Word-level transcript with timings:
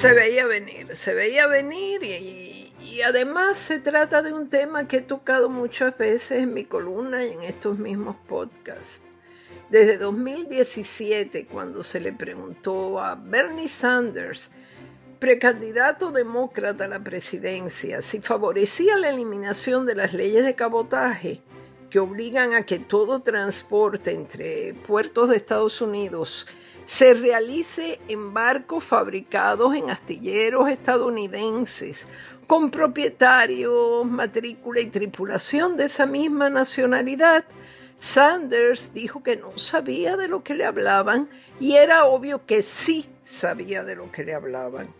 Se 0.00 0.12
veía 0.12 0.46
venir, 0.46 0.96
se 0.96 1.12
veía 1.12 1.48
venir 1.48 2.04
y, 2.04 2.72
y, 2.80 3.02
además 3.02 3.58
se 3.58 3.80
trata 3.80 4.22
de 4.22 4.32
un 4.32 4.48
tema 4.48 4.86
que 4.86 4.98
he 4.98 5.02
tocado 5.02 5.48
muchas 5.48 5.98
veces 5.98 6.40
en 6.40 6.54
mi 6.54 6.64
columna 6.64 7.24
y 7.24 7.32
en 7.32 7.42
estos 7.42 7.78
mismos 7.78 8.14
podcasts. 8.28 9.02
Desde 9.70 9.98
2017, 9.98 11.46
cuando 11.46 11.82
se 11.82 11.98
le 11.98 12.12
preguntó 12.12 13.00
a 13.00 13.16
Bernie 13.16 13.68
Sanders, 13.68 14.52
precandidato 15.18 16.12
demócrata 16.12 16.84
a 16.84 16.88
la 16.88 17.02
presidencia, 17.02 18.00
si 18.00 18.20
favorecía 18.20 18.98
la 18.98 19.08
eliminación 19.08 19.84
de 19.84 19.96
las 19.96 20.14
leyes 20.14 20.44
de 20.44 20.54
cabotaje 20.54 21.42
que 21.90 21.98
obligan 21.98 22.54
a 22.54 22.64
que 22.64 22.78
todo 22.78 23.20
transporte 23.20 24.12
entre 24.12 24.74
puertos 24.74 25.28
de 25.28 25.36
Estados 25.36 25.80
Unidos 25.80 26.46
se 26.84 27.14
realice 27.14 28.00
en 28.08 28.32
barcos 28.32 28.84
fabricados 28.84 29.74
en 29.74 29.90
astilleros 29.90 30.68
estadounidenses, 30.70 32.08
con 32.46 32.70
propietarios, 32.70 34.06
matrícula 34.06 34.80
y 34.80 34.86
tripulación 34.86 35.76
de 35.76 35.84
esa 35.84 36.06
misma 36.06 36.48
nacionalidad, 36.48 37.44
Sanders 37.98 38.94
dijo 38.94 39.22
que 39.24 39.36
no 39.36 39.58
sabía 39.58 40.16
de 40.16 40.28
lo 40.28 40.44
que 40.44 40.54
le 40.54 40.64
hablaban 40.64 41.28
y 41.58 41.74
era 41.74 42.04
obvio 42.04 42.46
que 42.46 42.62
sí 42.62 43.08
sabía 43.22 43.82
de 43.82 43.96
lo 43.96 44.12
que 44.12 44.22
le 44.22 44.34
hablaban. 44.34 44.94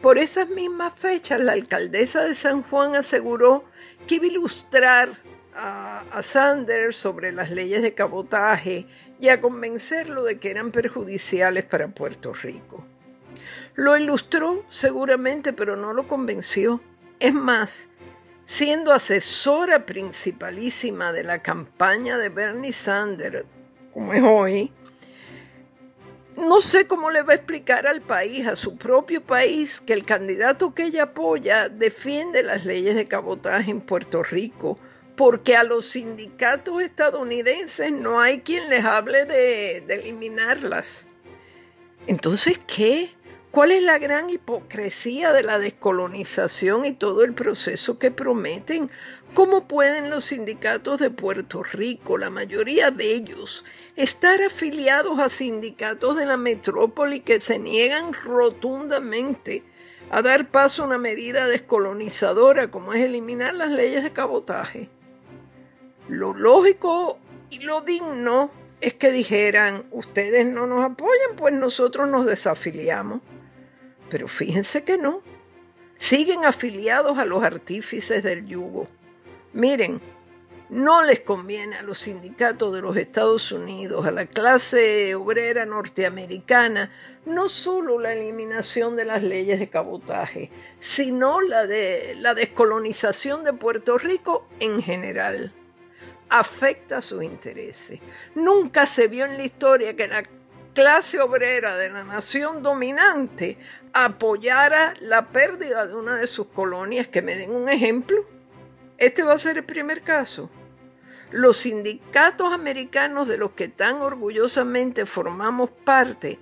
Por 0.00 0.18
esas 0.18 0.48
mismas 0.48 0.94
fechas, 0.94 1.40
la 1.40 1.52
alcaldesa 1.52 2.22
de 2.22 2.34
San 2.34 2.62
Juan 2.62 2.96
aseguró 2.96 3.64
que 4.06 4.16
iba 4.16 4.24
a 4.24 4.28
ilustrar 4.28 5.27
a, 5.54 6.22
Sanders 6.22 6.96
sobre 6.96 7.32
las 7.32 7.50
leyes 7.50 7.82
de 7.82 7.94
cabotaje 7.94 8.86
y 9.20 9.28
a 9.28 9.40
convencerlo 9.40 10.24
de 10.24 10.38
que 10.38 10.50
eran 10.50 10.70
perjudiciales 10.70 11.64
para 11.64 11.88
Puerto 11.88 12.32
Rico. 12.32 12.86
Lo 13.74 13.96
ilustró 13.96 14.64
seguramente, 14.70 15.52
pero 15.52 15.76
no 15.76 15.92
lo 15.92 16.06
convenció. 16.06 16.80
Es 17.20 17.34
más, 17.34 17.88
siendo 18.44 18.92
asesora 18.92 19.86
principalísima 19.86 21.12
de 21.12 21.24
la 21.24 21.42
campaña 21.42 22.18
de 22.18 22.28
Bernie 22.28 22.72
Sanders, 22.72 23.44
como 23.92 24.12
es 24.12 24.22
hoy, 24.22 24.72
no 26.38 26.60
sé 26.60 26.86
cómo 26.86 27.10
le 27.10 27.22
va 27.22 27.32
a 27.32 27.36
explicar 27.36 27.86
al 27.86 28.00
país, 28.00 28.46
a 28.46 28.54
su 28.54 28.76
propio 28.76 29.22
país, 29.22 29.80
que 29.80 29.92
el 29.92 30.04
candidato 30.04 30.72
que 30.72 30.84
ella 30.84 31.04
apoya 31.04 31.68
defiende 31.68 32.42
las 32.42 32.64
leyes 32.64 32.94
de 32.94 33.06
cabotaje 33.06 33.70
en 33.70 33.80
Puerto 33.80 34.22
Rico, 34.22 34.78
porque 35.18 35.56
a 35.56 35.64
los 35.64 35.84
sindicatos 35.84 36.80
estadounidenses 36.80 37.90
no 37.90 38.20
hay 38.20 38.42
quien 38.42 38.70
les 38.70 38.84
hable 38.84 39.24
de, 39.24 39.78
eliminarlas. 39.78 41.08
Entonces, 42.06 42.60
¿qué? 42.68 43.10
¿Cuál 43.50 43.72
es 43.72 43.82
la 43.82 43.98
gran 43.98 44.30
hipocresía 44.30 45.32
de 45.32 45.42
la 45.42 45.58
descolonización 45.58 46.84
y 46.84 46.92
todo 46.92 47.24
el 47.24 47.34
proceso 47.34 47.98
que 47.98 48.12
prometen? 48.12 48.92
¿Cómo 49.34 49.66
pueden 49.66 50.08
los 50.08 50.26
sindicatos 50.26 51.00
de 51.00 51.10
Puerto 51.10 51.64
Rico, 51.64 52.16
la 52.16 52.30
mayoría 52.30 52.92
de 52.92 53.12
ellos, 53.12 53.64
estar 53.96 54.40
afiliados 54.40 55.18
a 55.18 55.30
sindicatos 55.30 56.16
de 56.16 56.26
la 56.26 56.36
metrópoli 56.36 57.20
que 57.20 57.40
se 57.40 57.58
niegan 57.58 58.12
rotundamente 58.12 59.64
a 60.12 60.22
dar 60.22 60.48
paso 60.52 60.84
a 60.84 60.86
una 60.86 60.98
medida 60.98 61.48
descolonizadora 61.48 62.70
como 62.70 62.92
es 62.92 63.00
eliminar 63.00 63.54
las 63.54 63.72
leyes 63.72 64.04
de 64.04 64.12
cabotaje? 64.12 64.90
Lo 66.08 66.34
lógico 66.34 67.18
y 67.50 67.60
lo 67.60 67.82
digno 67.82 68.50
es 68.80 68.94
que 68.94 69.10
dijeran, 69.10 69.86
ustedes 69.90 70.46
no 70.46 70.66
nos 70.66 70.84
apoyan, 70.84 71.36
pues 71.36 71.54
nosotros 71.54 72.08
nos 72.08 72.26
desafiliamos. 72.26 73.20
Pero 74.08 74.28
fíjense 74.28 74.84
que 74.84 74.96
no. 74.96 75.22
Siguen 75.98 76.44
afiliados 76.44 77.18
a 77.18 77.24
los 77.24 77.42
artífices 77.42 78.22
del 78.22 78.46
yugo. 78.46 78.88
Miren, 79.52 80.00
no 80.70 81.02
les 81.02 81.20
conviene 81.20 81.76
a 81.76 81.82
los 81.82 82.00
sindicatos 82.00 82.72
de 82.72 82.82
los 82.82 82.96
Estados 82.96 83.52
Unidos, 83.52 84.06
a 84.06 84.10
la 84.10 84.26
clase 84.26 85.14
obrera 85.14 85.64
norteamericana, 85.66 86.92
no 87.26 87.48
solo 87.48 87.98
la 87.98 88.12
eliminación 88.12 88.94
de 88.94 89.06
las 89.06 89.22
leyes 89.22 89.58
de 89.58 89.70
cabotaje, 89.70 90.50
sino 90.78 91.40
la 91.40 91.66
de 91.66 92.16
la 92.20 92.34
descolonización 92.34 93.44
de 93.44 93.54
Puerto 93.54 93.98
Rico 93.98 94.44
en 94.60 94.82
general. 94.82 95.52
Afecta 96.30 97.00
sus 97.00 97.22
intereses. 97.22 98.00
Nunca 98.34 98.86
se 98.86 99.08
vio 99.08 99.24
en 99.24 99.38
la 99.38 99.44
historia 99.44 99.96
que 99.96 100.08
la 100.08 100.24
clase 100.74 101.20
obrera 101.20 101.76
de 101.76 101.90
la 101.90 102.04
nación 102.04 102.62
dominante 102.62 103.58
apoyara 103.92 104.94
la 105.00 105.28
pérdida 105.28 105.86
de 105.86 105.94
una 105.94 106.16
de 106.16 106.26
sus 106.26 106.48
colonias, 106.48 107.08
que 107.08 107.22
me 107.22 107.36
den 107.36 107.50
un 107.50 107.68
ejemplo. 107.68 108.24
Este 108.98 109.22
va 109.22 109.34
a 109.34 109.38
ser 109.38 109.58
el 109.58 109.64
primer 109.64 110.02
caso. 110.02 110.50
Los 111.30 111.58
sindicatos 111.58 112.52
americanos 112.52 113.28
de 113.28 113.38
los 113.38 113.52
que 113.52 113.68
tan 113.68 113.96
orgullosamente 113.96 115.04
formamos 115.04 115.70
parte 115.70 116.38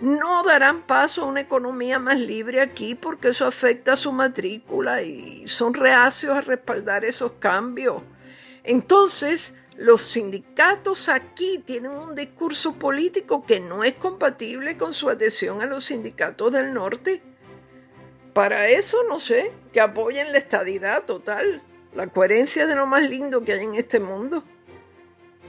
no 0.00 0.42
darán 0.42 0.82
paso 0.82 1.22
a 1.22 1.26
una 1.26 1.40
economía 1.40 1.98
más 1.98 2.18
libre 2.18 2.60
aquí 2.60 2.94
porque 2.94 3.28
eso 3.28 3.46
afecta 3.46 3.92
a 3.92 3.96
su 3.96 4.12
matrícula 4.12 5.02
y 5.02 5.46
son 5.48 5.74
reacios 5.74 6.36
a 6.36 6.40
respaldar 6.40 7.04
esos 7.04 7.32
cambios. 7.32 8.02
Entonces, 8.64 9.52
los 9.76 10.02
sindicatos 10.02 11.08
aquí 11.08 11.62
tienen 11.64 11.92
un 11.92 12.14
discurso 12.14 12.74
político 12.74 13.44
que 13.44 13.60
no 13.60 13.84
es 13.84 13.94
compatible 13.94 14.76
con 14.76 14.94
su 14.94 15.10
adhesión 15.10 15.60
a 15.60 15.66
los 15.66 15.84
sindicatos 15.84 16.52
del 16.52 16.72
norte. 16.72 17.22
Para 18.32 18.68
eso, 18.68 18.98
no 19.08 19.20
sé, 19.20 19.52
que 19.72 19.80
apoyen 19.80 20.32
la 20.32 20.38
estadidad 20.38 21.04
total, 21.04 21.62
la 21.94 22.06
coherencia 22.06 22.66
de 22.66 22.74
lo 22.74 22.86
más 22.86 23.08
lindo 23.08 23.44
que 23.44 23.52
hay 23.52 23.64
en 23.64 23.74
este 23.74 24.00
mundo. 24.00 24.44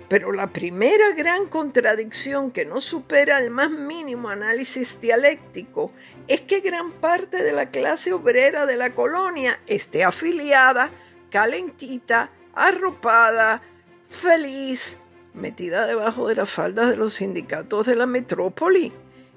Pero 0.09 0.31
la 0.31 0.47
primera 0.47 1.11
gran 1.11 1.47
contradicción 1.47 2.51
que 2.51 2.65
no 2.65 2.79
supera 2.81 3.39
el 3.39 3.49
más 3.49 3.71
mínimo 3.71 4.29
análisis 4.29 4.99
dialéctico 4.99 5.91
es 6.27 6.41
que 6.41 6.59
gran 6.59 6.91
parte 6.91 7.43
de 7.43 7.53
la 7.53 7.71
clase 7.71 8.13
obrera 8.13 8.65
de 8.65 8.75
la 8.75 8.93
colonia 8.93 9.59
esté 9.65 10.03
afiliada, 10.03 10.91
calentita, 11.31 12.29
arropada, 12.55 13.61
feliz, 14.09 14.97
metida 15.33 15.85
debajo 15.85 16.27
de 16.27 16.35
las 16.35 16.49
faldas 16.49 16.89
de 16.89 16.95
los 16.95 17.13
sindicatos 17.13 17.85
de 17.85 17.95
la 17.95 18.05
metrópoli. 18.05 18.93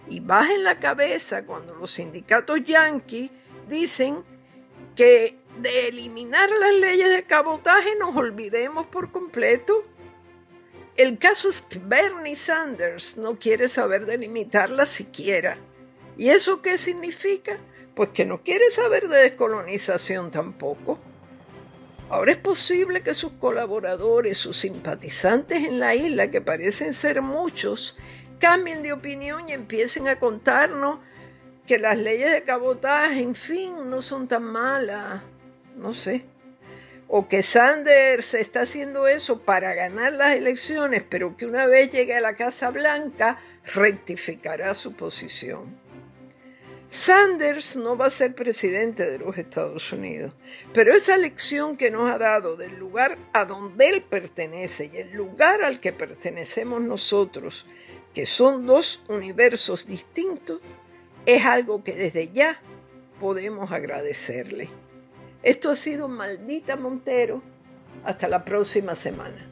Y 0.08 0.20
bajen 0.20 0.64
la 0.64 0.78
cabeza 0.78 1.44
cuando 1.44 1.74
los 1.74 1.90
sindicatos 1.90 2.64
yanquis 2.64 3.30
dicen 3.68 4.24
que 4.96 5.38
de 5.58 5.88
eliminar 5.88 6.48
las 6.50 6.74
leyes 6.74 7.10
de 7.10 7.24
cabotaje 7.24 7.94
nos 7.96 8.16
olvidemos 8.16 8.86
por 8.86 9.10
completo. 9.10 9.84
El 10.96 11.18
caso 11.18 11.50
es 11.50 11.62
que 11.62 11.78
Bernie 11.78 12.36
Sanders 12.36 13.16
no 13.16 13.38
quiere 13.38 13.68
saber 13.68 14.06
de 14.06 14.18
limitarlas 14.18 14.90
siquiera. 14.90 15.58
¿Y 16.16 16.30
eso 16.30 16.62
qué 16.62 16.78
significa? 16.78 17.58
Pues 17.94 18.08
que 18.10 18.24
no 18.24 18.42
quiere 18.42 18.70
saber 18.70 19.08
de 19.08 19.18
descolonización 19.18 20.30
tampoco. 20.30 20.98
Ahora 22.10 22.32
es 22.32 22.38
posible 22.38 23.02
que 23.02 23.12
sus 23.12 23.32
colaboradores, 23.32 24.38
sus 24.38 24.56
simpatizantes 24.56 25.64
en 25.64 25.78
la 25.78 25.94
isla, 25.94 26.30
que 26.30 26.40
parecen 26.40 26.94
ser 26.94 27.20
muchos, 27.20 27.98
cambien 28.38 28.82
de 28.82 28.94
opinión 28.94 29.48
y 29.48 29.52
empiecen 29.52 30.08
a 30.08 30.18
contarnos 30.18 31.00
que 31.66 31.78
las 31.78 31.98
leyes 31.98 32.32
de 32.32 32.44
cabotaje, 32.44 33.20
en 33.20 33.34
fin, 33.34 33.90
no 33.90 34.00
son 34.00 34.26
tan 34.26 34.42
malas. 34.42 35.20
No 35.76 35.92
sé. 35.92 36.24
O 37.08 37.28
que 37.28 37.42
Sanders 37.42 38.32
está 38.32 38.62
haciendo 38.62 39.06
eso 39.06 39.40
para 39.42 39.74
ganar 39.74 40.14
las 40.14 40.34
elecciones, 40.34 41.04
pero 41.08 41.36
que 41.36 41.44
una 41.44 41.66
vez 41.66 41.90
llegue 41.90 42.16
a 42.16 42.20
la 42.20 42.36
Casa 42.36 42.70
Blanca 42.70 43.38
rectificará 43.74 44.74
su 44.74 44.94
posición. 44.94 45.87
Sanders 46.90 47.76
no 47.76 47.98
va 47.98 48.06
a 48.06 48.10
ser 48.10 48.34
presidente 48.34 49.04
de 49.10 49.18
los 49.18 49.36
Estados 49.36 49.92
Unidos, 49.92 50.32
pero 50.72 50.94
esa 50.94 51.18
lección 51.18 51.76
que 51.76 51.90
nos 51.90 52.10
ha 52.10 52.16
dado 52.16 52.56
del 52.56 52.78
lugar 52.78 53.18
a 53.34 53.44
donde 53.44 53.90
él 53.90 54.02
pertenece 54.02 54.90
y 54.92 54.96
el 54.96 55.12
lugar 55.12 55.62
al 55.62 55.80
que 55.80 55.92
pertenecemos 55.92 56.80
nosotros, 56.80 57.66
que 58.14 58.24
son 58.24 58.64
dos 58.64 59.04
universos 59.08 59.86
distintos, 59.86 60.62
es 61.26 61.44
algo 61.44 61.84
que 61.84 61.92
desde 61.92 62.30
ya 62.32 62.62
podemos 63.20 63.70
agradecerle. 63.70 64.70
Esto 65.42 65.70
ha 65.70 65.76
sido 65.76 66.08
Maldita 66.08 66.76
Montero. 66.76 67.42
Hasta 68.04 68.28
la 68.28 68.44
próxima 68.44 68.94
semana. 68.94 69.50